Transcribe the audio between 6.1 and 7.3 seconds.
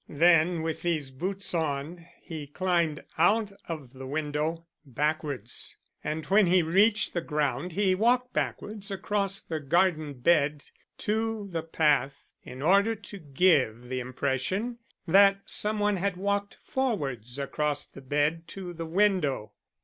when he reached the